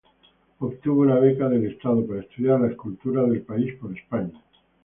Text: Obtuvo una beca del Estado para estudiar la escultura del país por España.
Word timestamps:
Obtuvo 0.61 1.01
una 1.01 1.19
beca 1.19 1.47
del 1.47 1.67
Estado 1.71 2.03
para 2.07 2.21
estudiar 2.21 2.59
la 2.59 2.69
escultura 2.71 3.21
del 3.21 3.43
país 3.43 3.75
por 3.79 3.95
España. 3.95 4.41